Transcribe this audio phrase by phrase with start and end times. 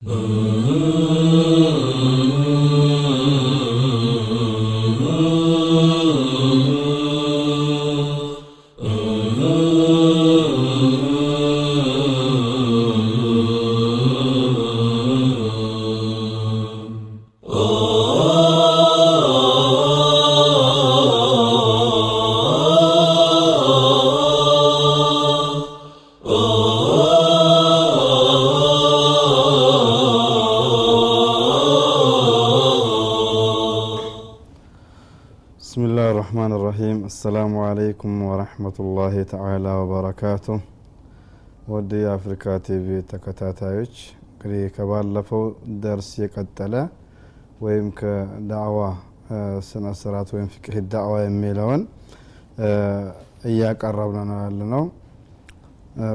[0.00, 1.27] 嗯。
[36.77, 40.57] الرحيم السلام عليكم ورحمة الله تعالى وبركاته
[41.73, 43.93] ወደ የአፍሪካ ቲቪ ተከታታዮች
[44.31, 45.43] እንግዲህ ከባለፈው
[45.83, 46.73] ደርስ የቀጠለ
[47.65, 48.79] ወይም ከዳዕዋ
[49.67, 51.81] ስነ ስርዓት ወይም ፍቅህ ዳዕዋ የሚለውን
[53.51, 54.83] እያቀረብን ነው ያለ ነው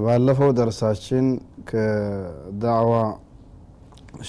[0.06, 1.26] ባለፈው ደርሳችን
[1.70, 2.94] ከዳዕዋ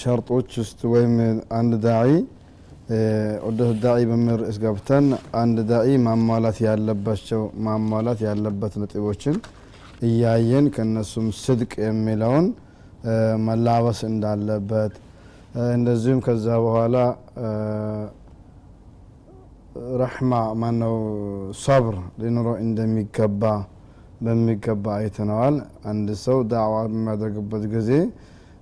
[0.02, 1.14] ሸርጦች ውስጥ ወይም
[1.60, 2.10] አንድ ዳዒ
[3.45, 5.05] ዑደት ዳዒ በሚል ርዕስ ገብተን
[5.39, 9.37] አንድ ዳዒ ማሟላት ያለባቸው ማሟላት ያለበት ነጥቦችን
[10.07, 12.47] እያየን ከነሱም ስድቅ የሚለውን
[13.47, 14.93] መላበስ እንዳለበት
[15.73, 16.95] እንደዚሁም ከዛ በኋላ
[20.01, 20.95] ረሕማ ማነው
[21.63, 23.41] ሰብር ሊኖረው እንደሚገባ
[24.21, 25.55] በሚገባ አይተነዋል።
[25.91, 27.89] አንድ ሰው ዳዕዋ በሚያደርግበት ጊዜ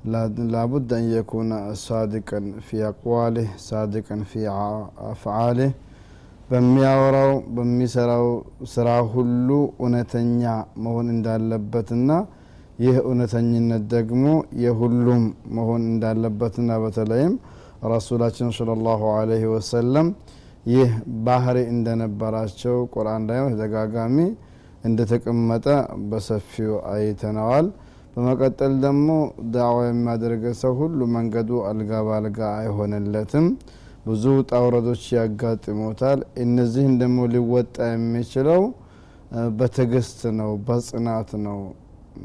[0.06, 4.42] لابد أن يكون صادقا في أقواله صادقا في
[5.14, 5.72] أفعاله.
[6.52, 8.26] በሚያወራው በሚሰራው
[8.74, 9.50] ስራ ሁሉ
[9.82, 10.42] እውነተኛ
[10.86, 12.10] መሆን እንዳለበትና
[12.80, 14.26] ይህ እውነተኝነት ደግሞ
[14.64, 15.24] የሁሉም
[15.58, 17.34] መሆን እንዳለበትና በተለይም
[17.94, 19.02] ረሱላችን ስለ ላሁ
[19.54, 20.10] ወሰለም
[20.74, 20.92] ይህ
[21.28, 24.18] ባህሪ እንደነበራቸው ቁርአን ላይ በተደጋጋሚ
[24.90, 25.66] እንደተቀመጠ
[26.12, 27.68] በሰፊው አይተነዋል።
[28.14, 29.10] በመቀጠል ደግሞ
[29.54, 33.46] ዳዕዋ የሚያደርገ ሰው ሁሉ መንገዱ አልጋ ባልጋ አይሆንለትም።
[34.06, 38.62] ብዙ ጣውረዶች ያጋጥሞታል እነዚህን ደግሞ ሊወጣ የሚችለው
[39.60, 41.60] በትዕግስት ነው በጽናት ነው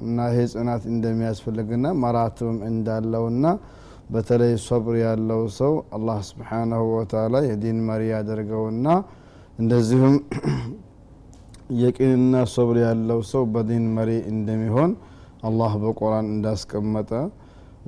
[0.01, 3.45] እና ይሄ ጽናት እንደሚያስፈልግና መራትብም እንዳለውና
[4.15, 8.87] በተለይ ሶብር ያለው ሰው አላህ ስብሓናሁ ወተላ የዲን መሪ ያደርገውና
[9.59, 10.15] እንደዚሁም
[11.81, 14.91] የቂንና ሶብር ያለው ሰው በዲን መሪ እንደሚሆን
[15.50, 17.22] الله بقرآن انداس كمتا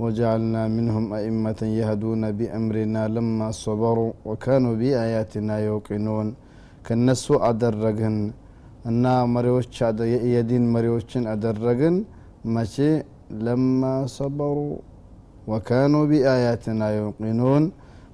[0.02, 6.28] وجعلنا منهم أئمة يهدون بأمرنا لما صبروا وكانوا بآياتنا يوقنون
[6.86, 8.18] كنسو أدرجن
[8.90, 9.76] እና መሪዎች
[10.34, 11.96] የዲን መሪዎችን አደረግን
[12.56, 12.76] መቼ
[13.46, 13.82] ለማ
[14.16, 14.58] ሰበሩ
[15.52, 17.64] ወካኑ ቢአያትና ዩቂኑን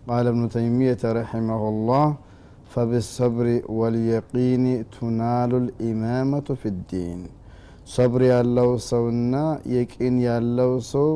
[0.08, 2.08] ቃል እብኑ ተይሚየተ ረሒመሁ ላህ
[2.74, 3.50] ፈብሰብሪ
[3.80, 4.64] ወልየቂን
[4.96, 7.22] ቱናሉ ልኢማመቱ ፊ ዲን
[7.87, 9.35] ሰብር ያለው ሰውና
[9.73, 11.09] የቂን ያለው ሰው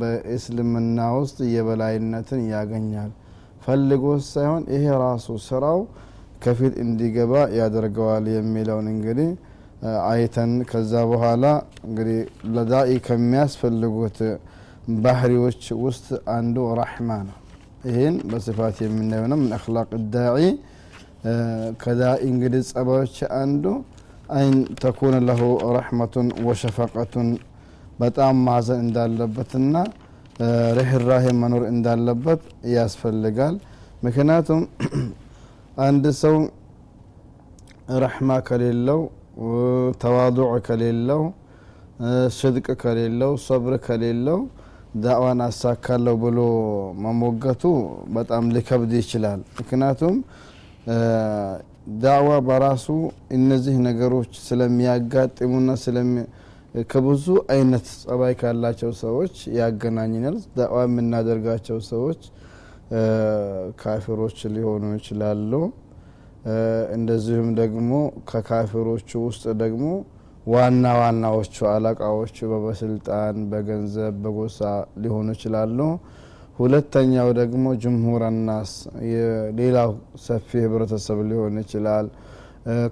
[0.00, 3.10] በእስልምና ውስጥ የበላይነትን ያገኛል።
[3.64, 5.78] ፈልጎ ሳይሆን ይሄ ራሱ ስራው
[6.42, 9.30] ከፊት እንዲገባ ያደርገዋል የሚለውን እንግዲህ
[10.08, 11.44] አይተን ከዛ በኋላ
[11.86, 12.18] እንግዲህ
[12.54, 14.18] ለዳኢ ከሚያስፈልጉት
[15.02, 17.36] ባህሪዎች ውስጥ አንዱ ረሕማ ነው።
[17.88, 20.38] ይህን በስፋት የምናየው ነው። ምን አክላቅ ዳዒ
[21.82, 23.64] ከዳኢ እንግዲህ ጸባዮች አንዱ
[24.28, 25.40] አይን ተኩነ ለሁ
[25.76, 27.28] ረሕመቱን ወሸፈቀቱን
[28.00, 29.74] በጣም ማዘን እንዳለበትና
[30.78, 32.40] ርህራሄ መኖር እንዳለበት
[32.76, 33.56] ያስፈልጋል
[34.06, 34.62] ምክንያቱም
[35.86, 36.36] አንድ ሰው
[38.02, 39.00] ረሕማ ከሌለው
[40.02, 41.22] ተዋضዕ ከሌለው
[42.38, 44.40] ስድቅ ከሌለው ሰብር ከሌለው
[45.04, 46.40] ዳዕዋን አሳካለሁ ብሎ
[47.04, 47.62] መሞገቱ
[48.16, 50.16] በጣም ሊከብድ ይችላል ምክንያቱም
[52.00, 52.86] ዳዕዋ በራሱ
[53.36, 55.70] እነዚህ ነገሮች ስለሚያጋጥሙና
[56.90, 57.24] ከብዙ
[57.54, 62.22] አይነት ጸባይ ካላቸው ሰዎች ያገናኝናል ዳዕዋ የምናደርጋቸው ሰዎች
[63.82, 65.52] ካፊሮች ሊሆኑ ይችላሉ።
[66.96, 67.92] እንደዚሁም ደግሞ
[68.30, 69.84] ከካፊሮቹ ውስጥ ደግሞ
[70.46, 74.58] ዋና ዋናዎቹ አለቃዎቹ በበስልጣን በገንዘብ በጎሳ
[75.04, 75.78] ሊሆኑ ይችላሉ
[76.58, 78.72] ሁለተኛው ደግሞ ጅምሁር ናስ
[79.58, 79.90] ሌላው
[80.24, 82.06] ሰፊ ህብረተሰብ ሊሆን ይችላል።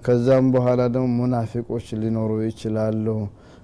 [0.05, 3.05] ከዛም በኋላ ደግሞ ሙናፊቆች ሊኖሩ ይችላሉ።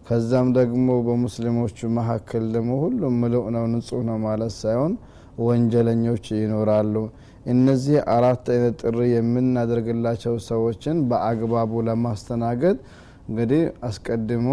[0.07, 4.93] ከዛም ደግሞ በሙስሊሞቹ መካከል ደግሞ ሁሉም ምሉእ ነው ንጹህ ነው ማለት ሳይሆን
[5.39, 6.95] ወንጀለኞች ይኖራሉ።
[7.51, 12.77] እነዚህ አራት አይነት ጥሪ የምናደርግላቸው ሰዎችን በአግባቡ ለማስተናገድ
[13.29, 14.47] እንግዲህ አስቀድሞ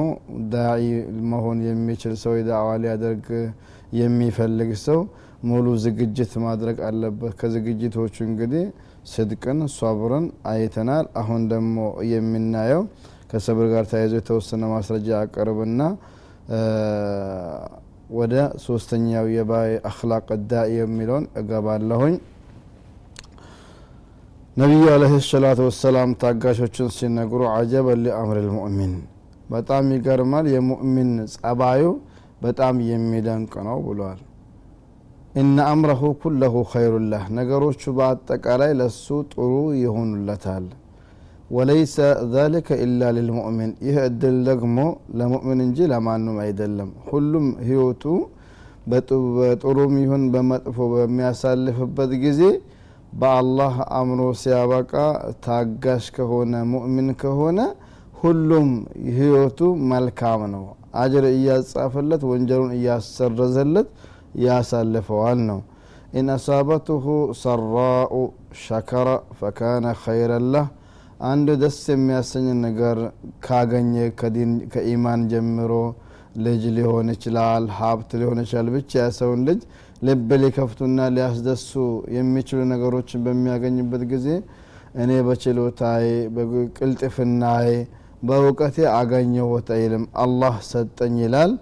[0.53, 0.85] ዳዒ
[1.31, 3.27] መሆን የሚችል ሰው የዳዕዋ ሊያደርግ
[4.01, 5.01] የሚፈልግ ሰው
[5.43, 8.65] ሙሉ ዝግጅት ማድረግ አለበት። ከዝግጅቶቹ እንግዲህ
[9.07, 11.77] ስድቅን ሷብርን አይተናል። አሁን ደግሞ
[12.13, 12.83] የምናየው
[13.31, 15.81] ከሰብር ጋር ተያይዞ የተወሰነ ማስረጃ አቀርብና
[18.13, 18.35] ወደ
[18.65, 22.17] ሶስተኛው የባይ አክላቅ ዳኢ የሚለውን እገባለሁኝ።
[24.57, 28.95] ነቢዩ አለህ ሰላቱ ወሰላም ታጋሾችን ሲነግሩ አጀበን ሊአምር ልሙእሚን።
[29.51, 31.83] በጣም ይገርማል። የሙእሚን ጸባዩ
[32.43, 34.21] በጣም የሚደንቅ ነው ብሏል
[35.37, 39.51] ኢነ አምረሁ ኩለሁ ኸይሩላህ ነገሮቹ በአጠቃላይ ለሱ ጥሩ
[39.81, 40.67] ይሆኑለታል።
[41.51, 41.97] ወለይሰ
[42.33, 44.79] ዛሊከ ኢላ ልልሙእሚን ይህ እድል ደግሞ
[45.19, 48.05] ለሙእሚን እንጂ ለማንም አይደለም። ሁሉም ህይወቱ
[48.89, 52.41] በጥሩም ይሁን በመጥፎ በሚያሳልፍበት ጊዜ
[53.21, 54.93] በአላህ አምኖ ሲያበቃ
[55.47, 57.59] ታጋሽ ከሆነ ሙእሚን ከሆነ
[58.21, 58.69] ሁሉም
[59.17, 59.61] ህይወቱ
[59.91, 60.65] መልካም ነው።
[61.01, 63.89] አጅር እያጻፈለት ወንጀሉን እያሰረዘለት
[64.45, 65.61] ያሳልፈዋል ነው።
[66.13, 67.05] إن أصابته
[67.41, 68.13] سراء
[68.63, 69.09] شكر
[69.39, 70.55] فكان خيرا
[71.27, 72.99] አንድ ደስ የሚያሰኝ ነገር
[73.47, 73.93] ካገኘ
[74.73, 75.73] ከኢማን ጀምሮ
[76.45, 79.61] ልጅ ሊሆን ይችላል ሀብት ሊሆን ይችላል። ብቻ የሰውን ልጅ
[80.03, 81.71] ልብ ሊከፍቱና ሊያስደሱ
[82.17, 84.27] የሚችሉ ነገሮችን በሚያገኝበት ጊዜ
[84.97, 86.05] እኔ በችሎታዬ
[86.37, 87.69] በቅልጥፍናዬ
[88.23, 91.53] በእውቀቴ አገኘሁት አይልም። አላህ ሰጠኝ ይላል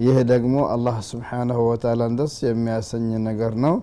[0.00, 3.74] ይህ ደግሞ አላህ ስብሓናሁ ወተላን ደስ የሚያሰኝ ነገር ነው።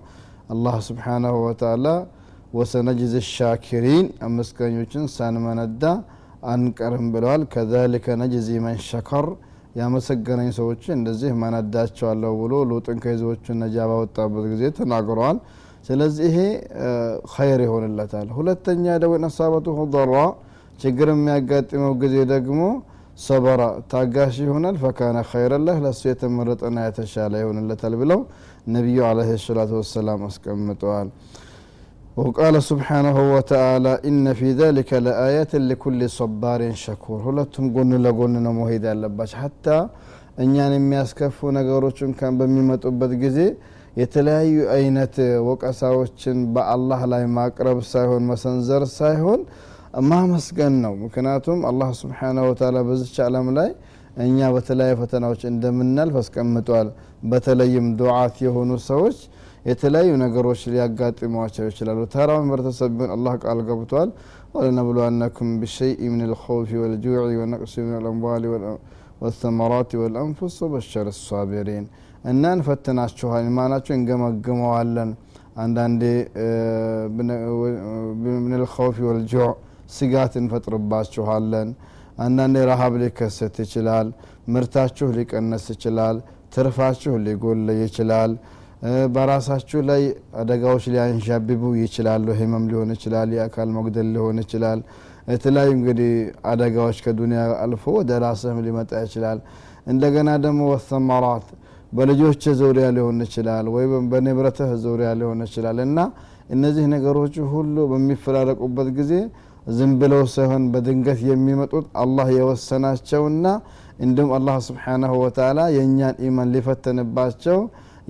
[0.49, 1.87] አላህ ስብሓናሁ ወተላ
[2.53, 5.83] ወሰነጅዝ ሻኪሪን አመስጋኞችን ሳንመነዳ
[6.51, 9.27] አንቀርም ብለዋል። ከዛሊከ ነጅዚ መን ሸከር
[9.75, 15.39] ያመሰገነኝ ሰዎች እንደዚህ መነዳቸዋለሁ ብሎ ሉጥን ከህዝቦቹን ነጃ ባወጣበት ጊዜ ተናግረዋል።
[15.87, 16.39] ስለዚህ ይሄ
[17.33, 18.85] ኸይር ይሆንለታል። ሁለተኛ
[19.25, 19.65] ነሳበቱ
[19.95, 20.15] ضራ
[20.79, 22.61] ችግር የሚያጋጥመው ጊዜ ደግሞ
[23.18, 23.62] ሰበራ
[23.92, 28.20] ታጋሽ ይሆናል ፈካነ ኸይረላህ ለእሱ የተመረጠና የተሻለ ይሆንለታል ብለው
[28.76, 31.10] ነቢዩ አለህ ሰላቱ ወሰላም አስቀምጠዋል
[32.16, 38.84] وقال سبحانه وتعالى إن في ذلك لآيات لكل صبار شكور ሁለቱም ጎን ለጎን ነው መሄድ
[38.90, 39.66] ያለባቸው ሀታ
[40.44, 43.38] እኛን የሚያስከፉ ነገሮችን ካን በሚመጡበት ጊዜ
[44.00, 45.14] የተለያዩ አይነት
[45.48, 49.40] ወቀሳዎችን በአላህ ላይ ማቅረብ ሳይሆን መሰንዘር ሳይሆን
[50.05, 53.69] ማመስገን ነው። ምክንያቱም አላህ ስብሓነ ወተላ በዚች ዓለም ላይ
[54.25, 56.87] እኛ በተለያዩ ፈተናዎች እንደምናልፍ አስቀምጧል።
[57.31, 59.17] በተለይም ዱዓት የሆኑ ሰዎች
[59.65, 64.09] የተለያዩ ነገሮች ሊያጋጥሟቸው ይችላሉ። ተራው ህብረተሰብ ቢሆን አላህ ቃል ገብቷል።
[64.55, 68.43] ወለነብሉወነኩም ብሸይء ምን ልኸውፊ ወልጁዕ ወነቅሲ ምን ልአምዋል
[69.23, 71.85] ወሰመራት ወልአንፉስ ወበሸር ሳቢሪን
[72.31, 75.11] እና እንፈትናችኋል ኢማናችሁ እንገመግመዋለን።
[75.57, 76.03] አንዳንዴ
[78.37, 79.47] ምን ልኸውፊ ወልጁዕ
[79.91, 81.69] ስጋት እንፈጥርባችኋለን።
[82.17, 84.07] አንዳንዴ ረሃብ ሊከሰት ይችላል
[84.53, 86.17] ምርታችሁ ሊቀነስ ይችላል
[86.55, 88.31] ትርፋችሁ ሊጎል ይችላል።
[89.13, 90.01] በራሳችሁ ላይ
[90.41, 94.79] አደጋዎች ሊያንዣብቡ ይችላሉ። ህመም ሊሆን ይችላል የአካል መጉደል ሊሆን ይችላል።
[95.27, 96.11] የተለያዩ እንግዲህ
[96.51, 99.39] አደጋዎች ከዱኒያ አልፎ ወደ ራስህም ሊመጣ ይችላል።
[99.87, 101.47] እንደገና ደግሞ ወሰመራት
[101.91, 105.99] በልጆች ዙሪያ ሊሆን ይችላል ወይ በንብረትህ ዙሪያ ሊሆን ይችላል። እና
[106.55, 109.13] እነዚህ ነገሮች ሁሉ በሚፈራረቁበት ጊዜ
[109.67, 113.45] ዝም ብለው ሳይሆን በድንገት የሚመጡት አላህ የወሰናቸውና
[113.99, 117.59] እንዲሁም አላህ ስብሓናሁ ወተላ የእኛን ኢማን ሊፈተንባቸው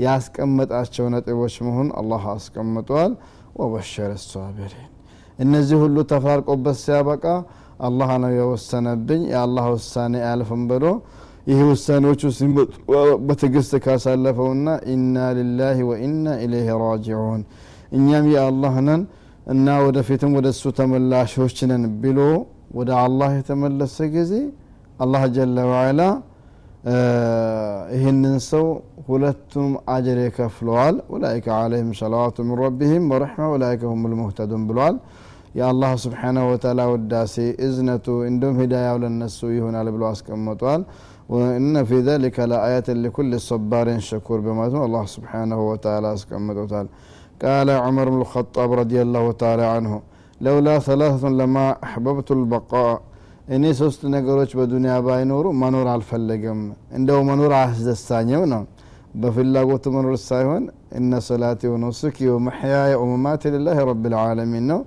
[0.05, 3.11] ያስቀመጣቸው ነጥቦች መሆን አላህ አስቀምጧል።
[3.59, 4.89] ወበሸረ ሳቢሪን
[5.39, 7.23] እነዚህ ሁሉ ተፈራርቆበት ሲያበቃ
[7.87, 10.85] አላህ ነው የወሰነብኝ የአላህ ውሳኔ አያልፍም ብሎ
[11.49, 12.21] ይህ ውሳኔዎቹ
[13.27, 17.41] በትዕግስት ካሳለፈውና ኢና ልላህ ወኢና ኢለይህ ራጅዑን
[17.97, 19.03] እኛም የአላህ ነን
[19.47, 22.19] እና ወደፊትም ወደ እሱ ተመላሾች ነን ብሎ
[22.77, 24.33] ወደ አላህ የተመለሰ ጊዜ
[24.99, 26.01] አላህ ጀለ ዋላ
[27.95, 28.65] ይህንን ሰው
[29.07, 34.95] ሁለቱም አጀር ይከፍለዋል ኡላይከ አለይህም ሰላዋቱ ምን ረቢህም ወረሕማ ኡላይከ ሁም ልሙህተዱን ብለዋል
[35.57, 37.35] የአላህ ስብሓናሁ ወተዓላ ውዳሴ
[37.67, 40.81] እዝነቱ እንዲሁም ሂዳያው ለነሱ ይሆናል ብሎ አስቀምጧል።
[41.31, 46.87] ወእነ ፊ ዘሊከ ለአያትን ሊኩል ሰባሪን ሸኩር በማለት አላህ ስብሓናሁ ወተዓላ አስቀምጦታል።
[47.40, 49.92] قال عمر بن الخطاب رضي الله تعالى عنه
[50.40, 52.94] لولا ثلاثة لما أحببت البقاء
[53.54, 56.60] እኔ ሶስት ነገሮች በዱንያ ባይኖሩ መኖር አልፈለግም
[56.98, 58.62] እንደው መኖር አያስደሳኝም ነው
[59.22, 60.62] በፍላጎት መኖር ሳይሆን
[60.98, 64.80] እነ ሰላቴ ወኑሱኪ ወመሕያየ ወመማቴ ልላህ ረብ ልዓለሚን ነው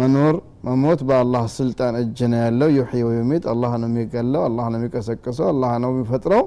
[0.00, 0.34] መኖር
[0.68, 5.72] መሞት በአላህ ስልጣን እጅ ነው ያለው ዩሕይ ወዩሚት አላህ ነው የሚገለው አላህ ነው የሚቀሰቅሰው አላህ
[5.84, 6.42] ነው የሚፈጥረው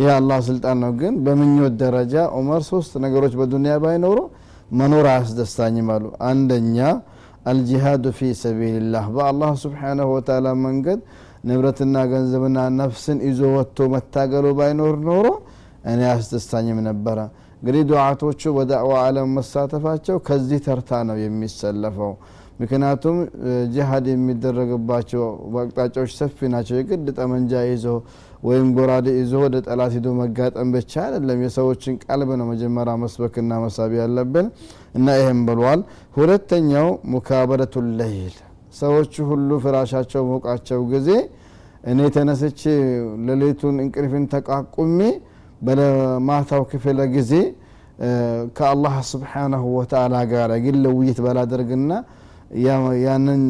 [0.00, 4.18] ይህ አላህ ስልጣን ነው ግን በምኞት ደረጃ ዑመር ሶስት ነገሮች በዱንያ ባይኖሩ
[4.71, 6.77] መኖር አያስደስታኝም አሉ። አንደኛ
[7.49, 10.99] አልጂሃዱ ፊ ሰቢልላህ በአላህ ስብሓናሁ ወተላ መንገድ
[11.47, 15.27] ንብረትና ገንዘብና ነፍስን ይዞ ወጥቶ መታገሉ ባይኖር ኖሮ
[15.85, 17.19] እኔ አያስደስታኝም ነበረ።
[17.61, 22.11] እንግዲህ ዱዓቶቹ በዳዕዋ አለም መሳተፋቸው ከዚህ ተርታ ነው የሚሰለፈው።
[22.61, 23.17] ምክንያቱም
[23.73, 25.21] ጅሃድ የሚደረግባቸው
[25.61, 27.85] አቅጣጫዎች ሰፊ ናቸው። የግድ ጠመንጃ ይዞ
[28.43, 33.91] ወይም ጎራዴ ይዞ ወደ ጠላት ሂዶ መጋጠም ብቻ አይደለም። የሰዎችን ቀልብ ነው መጀመሪያ መስበክና መሳቢ
[34.01, 34.47] ያለብን
[34.97, 35.81] እና ይህም ብሏል።
[36.17, 38.35] ሁለተኛው ሙካበረቱ ለይል
[38.79, 41.09] ሰዎቹ ሁሉ ፍራሻቸው ሞቃቸው ጊዜ
[41.91, 42.61] እኔ ተነስቼ
[43.27, 44.99] ሌሊቱን እንቅልፍን ተቃቁሜ
[45.67, 47.31] በማታው ክፍለ ጊዜ
[48.57, 51.91] ከአላህ ስብሓናሁ ወተአላ ጋር ግለ ውይይት ባላደርግና
[53.05, 53.41] ያንን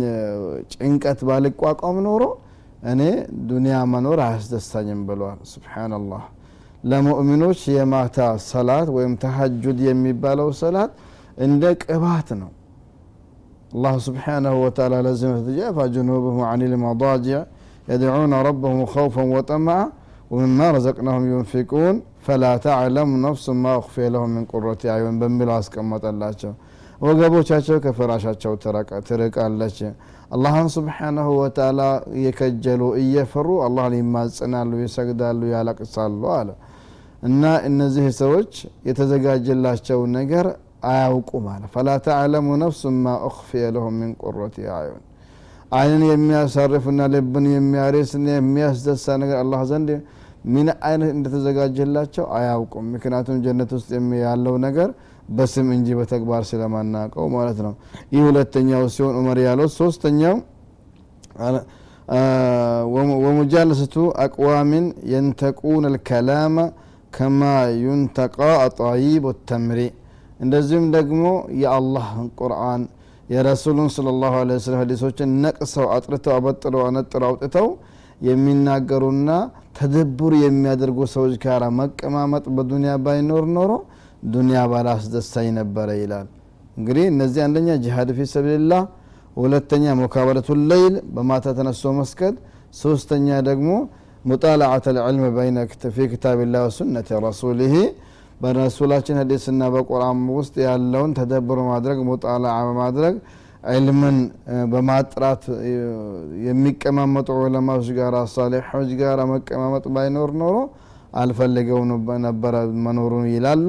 [0.74, 2.24] ጭንቀት ባልቋቋም ኖሮ
[2.93, 3.03] እኔ
[3.51, 6.25] ዱንያ መኖር አያስደስታኝም ብለዋል ስብሓናላህ
[6.91, 8.19] ለሙእሚኖች የማታ
[8.51, 10.93] ሰላት ወይም ተሀጁድ የሚባለው ሰላት
[11.47, 12.51] እንደ ቅባት ነው
[13.77, 17.41] الله سبحانه وتعالى لازم تتجافى جنوبهم عن المضاجع
[17.93, 19.85] يدعون ربهم خوفا وطمعا
[20.33, 21.95] ومما رزقناهم ينفقون
[22.27, 26.31] فلا تعلم نفس ما أخفي لهم من قرة أعين بمبلا أسكمت الله
[27.02, 28.54] ወገቦቻቸው ከፍራሻቸው
[29.08, 29.78] ትርቃለች።
[30.36, 31.82] አላህን ስብሓናሁ ወተላ
[32.16, 36.50] እየከጀሉ እየፈሩ አላህን ይማጽናሉ ይሰግዳሉ ያለቅሳሉ አለ።
[37.24, 38.52] እና እነዚህ ሰዎች
[38.90, 40.46] የተዘጋጀላቸው ነገር
[40.90, 44.58] አያውቁም አለ። ፈላ ተዕለሙ ነፍሱ ማ ኡክፊየ ለሁም ምን ቁረት
[45.72, 49.90] አይንን የሚያሳርፍና ልብን የሚያሬስና የሚያስደሳ ነገር አላህ ዘንድ
[50.48, 53.90] ምን አይነት እንደተዘጋጀላቸው አያውቁም። ምክንያቱም ጀነት ውስጥ
[54.22, 54.90] ያለው ነገር
[55.30, 57.74] በስም እንጂ በተግባር ስለማናቀው ማለት ነው።
[58.14, 60.38] ይህ ሁለተኛው ሲሆን ዑመር ያለው ሶስተኛው
[63.26, 66.56] ወሙጃለሰቱ አቅዋምን የንተቁን ልከላመ
[67.16, 67.42] ከማ
[67.84, 69.80] ዩንተቃ አጣይብ ተምሪ።
[70.40, 71.24] እንደዚሁም ደግሞ
[71.62, 72.82] የአላህን ቁርአን
[73.30, 77.68] የረሱሉን ስለ ላሁ ለ ወሰለም ሀዲሶችን ነቅሰው አጥርተው አበጥረው አነጥረው አውጥተው
[78.22, 79.30] የሚናገሩና
[79.78, 83.72] ተደቡር የሚያደርጉ ሰዎች ጋር መቀማመጥ በዱንያ ባይኖር ኖሮ
[84.34, 86.28] ዱንያ ባላስደሳኝ ነበረ ይላል።
[86.78, 88.82] እንግዲህ እነዚህ አንደኛ ጂሃድ ፊ ሰቢልላህ
[89.38, 92.36] ሁለተኛ ሙካበለቱ ለይል በማታ ተነሶ መስገድ
[92.82, 93.70] ሶስተኛ ደግሞ
[94.26, 95.58] ሙጣላዓት ልዕልም በይነ
[95.96, 97.76] ፊ ክታብላህ ወሱነት ረሱልህ
[98.44, 103.16] በረሱላችን ሀዲስና በቁርአን ውስጥ ያለውን ተደብሮ ማድረግ ሙጣላዓ በማድረግ
[103.64, 104.18] ዕልምን
[104.72, 105.44] በማጥራት
[106.48, 110.58] የሚቀማመጡ ዑለማዎች ጋር ሳሌሖች ጋር መቀማመጥ ባይኖር ኖሮ
[111.14, 111.82] አልፈልገው
[112.28, 113.68] ነበረ መኖሩን ይላሉ።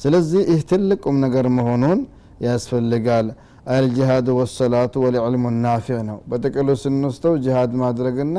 [0.00, 2.00] ስለዚህ ይህ ትልቁም ነገር መሆኑን
[2.46, 3.26] ያስፈልጋል።
[3.74, 8.36] አልጅሃድ ወሰላቱ ወልዕልሙ ናፊዕ ነው። በጥቅሉ ስንወስደው ጅሃድ ማድረግና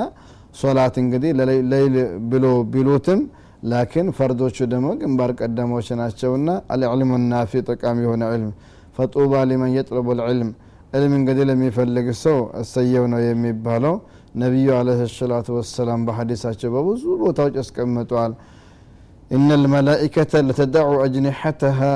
[0.62, 1.32] ሶላት እንግዲህ
[1.72, 1.96] ለይል
[2.32, 3.20] ብሎ ቢሉትም
[3.72, 8.52] ላኪን ፈርዶቹ ደግሞ ግንባር ቀደሞች ናቸውና አልዕልሙ ናፊ ጠቃሚ የሆነ ዕልም
[8.98, 10.50] ፈጡባ ሊመን የጥለቡ ልዕልም
[10.97, 13.95] ዕልም እንግዲህ ለሚፈልግ ሰው እሰየው ነው የሚባለው
[14.43, 14.89] ነቢዩ አለ
[15.21, 18.35] ሰላቱ ወሰላም በሐዲሳቸው በብዙ ቦታዎች ያስቀምጠዋል
[19.37, 21.95] إن الملائكة لتدع أجنحتها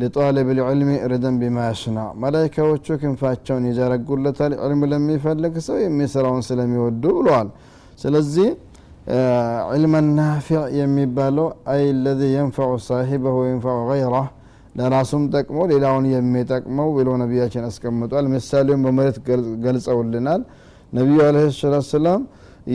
[0.00, 2.60] لطالب العلم ردا بما يصنع ملائكة
[3.00, 7.48] ክንፋቸውን ይዘረጉለታል ዕልም ለሚፈልግ ሰው የሚሰራውን ስለሚወዱ ብለዋል
[8.02, 8.48] ስለዚህ
[9.74, 14.26] ዕልመ ናፊዕ የሚባለው አይ ለዚ የንፈዑ ሳሂበሁ ወየንፈዑ ገይረህ
[14.77, 19.17] ለራሱም ጠቅሞ ሌላውን የሚጠቅመው ብሎ ነቢያችን አስቀምጧል። ምሳሌውን በመሬት
[19.65, 20.41] ገልጸውልናል።
[20.93, 22.21] ነቢዩ አለ ሰላት ሰላም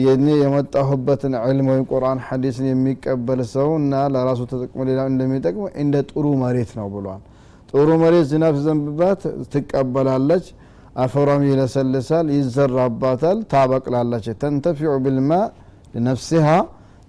[0.01, 6.25] የኔ የመጣሁበትን ዕልም ወይም ቁርአን ሐዲስን የሚቀበል ሰው እና ለራሱ ተጠቅሞ ሌላ እንደሚጠቅሙ እንደ ጥሩ
[6.43, 7.21] መሬት ነው ብሏል።
[7.71, 9.21] ጥሩ መሬት ዝናብ ሲዘንብባት
[9.53, 10.45] ትቀበላለች
[11.03, 15.31] አፈሯም ይለሰልሳል ይዘራባታል ታበቅላለች። ተንተፊዑ ብልማ
[15.93, 16.47] ለነፍሲሃ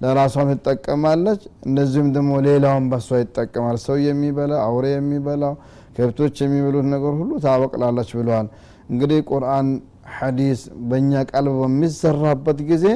[0.04, 5.54] ለራሷም ትጠቀማለች። እንደዚሁም ደግሞ ሌላውን በሷ ይጠቀማል። ሰው የሚበላ አውሬ የሚበላው
[5.96, 8.46] ከብቶች የሚበሉት ነገር ሁሉ ታበቅላለች ብለዋል።
[8.90, 9.68] እንግዲህ ቁርአን
[10.16, 12.86] ሐዲስ በእኛ ቀልብ በሚዘራበት ጊዜ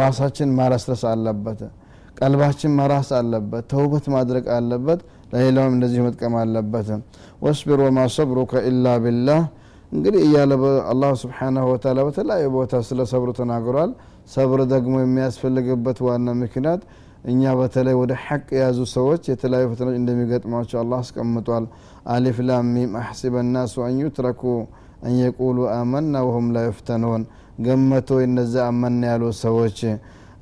[0.00, 1.60] ራሳችን ማረስረስ አለበት።
[2.18, 5.00] ቀልባችን መራስ አለበት። ተውበት ማድረግ አለበት።
[5.32, 6.88] ለሌላውም እንደዚህ መጥቀም አለበት።
[7.42, 9.40] ወስቢር ወማ ሰብሩከ ኢላ ቢላህ
[9.92, 10.52] እንግዲህ እያለ
[10.90, 13.92] አላህ ስብሓናሁ ወተላ በተለያዩ ቦታ ስለ ሰብሩ ተናግሯል።
[14.34, 16.82] ሰብር ደግሞ የሚያስፈልግበት ዋና ምክንያት
[17.24, 21.64] እኛ በተለይ ወደ ሐቅ የያዙ ሰዎች የተለያዩ ፈተናዎች እንደሚገጥሟቸው አላህ አስቀምጧል።
[22.14, 24.42] ألف لام ميم أحسب الناس أن يتركوا
[25.04, 27.22] أن يقولوا آمنا وهم لا يفتنون
[27.66, 29.78] ገመቱ እነዚያ አመን ያሉ ሰዎች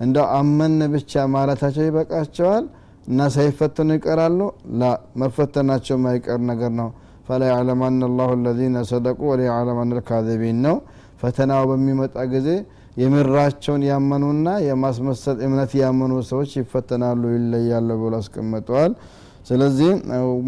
[0.00, 2.64] እንደው አመን ብቻ ማለታቸው ይበቃቸዋል?
[3.08, 4.40] እና ሳይፈተኑ ይቀራሉ?
[4.80, 6.88] لا መፈተናቸው ማይቀር ነገር ነው
[7.28, 10.76] فليعلمن الله الذين صدقوا وليعلمن الكاذبين ነው።
[11.22, 12.48] ፈተናው በሚመጣ ጊዜ
[13.02, 18.92] የምራቸውን ያመኑና የማስመሰል እምነት ያመኑ ሰዎች ይፈተናሉ ይለያሉ ብሎ አስቀምጠዋል።
[19.48, 19.90] ስለዚህ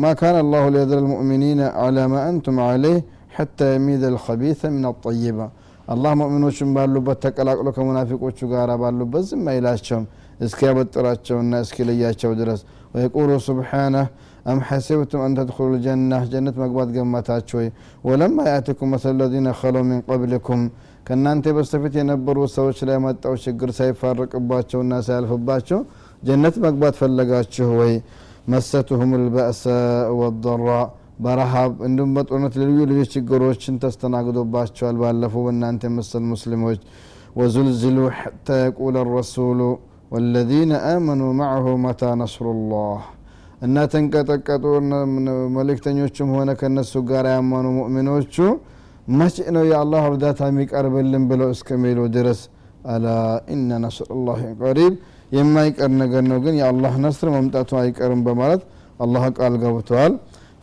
[0.02, 2.98] ማ ካነ አላሁ ሊየድር ልሙእሚኒነ አላ ማ አንቱም ዓለይህ
[3.36, 5.38] ሐታ የሚደ ልከቢተ ምን አጠይባ
[5.88, 10.04] አላህ ሙእሚኖችን ባሉበት ተቀላቅሎ ከሙናፊቆቹ ጋር ባሉበት ዝም አይላቸውም
[10.46, 12.60] እስኪያበጥራቸውና እስኪለያቸው ድረስ።
[12.94, 14.06] ወየቁሉ ስብሓነህ
[14.45, 17.67] أم حسبتم أن تدخلوا الجنة جنة مقبات قمتاتش وي
[18.07, 20.59] ولما يأتكم مثل الذين خلوا من قبلكم
[21.07, 25.79] ከእናንተ በስተፊት የነበሩ ሰዎች ላይ መጣው ችግር ሳይፋረቅባቸውና ሳያልፍባቸው
[26.27, 27.93] ጀነት መግባት ፈለጋችሁ ወይ
[28.53, 29.63] መሰትሁም ልበእሰ
[30.19, 30.69] ወደራ
[31.25, 36.79] በረሃብ እንዲሁም በጦርነት ልዩ ልዩ ችግሮችን ተስተናግዶባቸዋል ባለፉ በእናንተ መሰል ሙስሊሞች
[37.41, 39.61] ወዙልዝሉ ሕታ የቁል ረሱሉ
[40.13, 42.97] والذين آمنوا معه متى نصر الله
[43.65, 44.63] እና ተንቀጠቀጡ
[45.57, 48.35] መልእክተኞችም ሆነ ከነሱ ጋር ያመኑ ሙእሚኖቹ
[49.15, 52.39] መቼ ነው የአላህ እርዳታ የሚቀርብልን ብለው እስከሚሉ ድረስ
[52.93, 53.07] አላ
[53.53, 54.93] ኢነ ነስር ላህ ቀሪብ
[55.37, 58.63] የማይቀር ነገር ነው ግን የአላህ ነስር መምጣቱ አይቀርም በማለት
[59.05, 60.15] አላህ ቃል ገብተዋል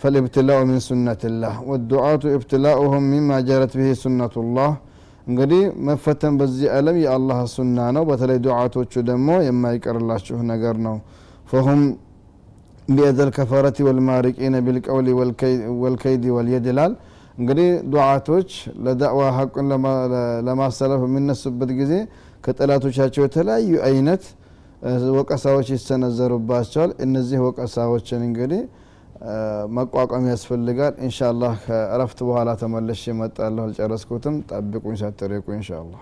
[0.02, 4.70] فالابتلاء من سنة الله والدعاة ابتلاؤهم مما جرت به سنة الله
[5.26, 10.96] እንግዲህ መፈተን በዚህ ዓለም የአላህ ሱና ነው በተለይ ዱዓቶቹ ደግሞ የማይቀርላችሁ ነገር ነው
[11.50, 11.80] ፈሁም
[12.87, 15.07] ቢየደ ልከፈረት ወልማሪቂነ ቢልቀውል
[15.83, 16.93] ወልከይድ ወልየድ ይላል
[17.37, 18.51] እንግዲህ ዱዓቶች
[18.85, 19.67] ለዳዕዋ ሀቁን
[20.47, 21.93] ለማሰለፍ የሚነሱበት ጊዜ
[22.45, 24.23] ከጠላቶቻቸው የተለያዩ አይነት
[25.17, 28.61] ወቀሳዎች ይሰነዘሩባቸዋል እነዚህ ወቀሳዎችን እንግዲህ
[29.77, 36.01] መቋቋም ያስፈልጋል እንሻ አላህ ከእረፍት በኋላ ተመለሽ እመጣለሁ አልጨረስኩትም ጠብቁኝ ሳትርቁ እንሻ አላህ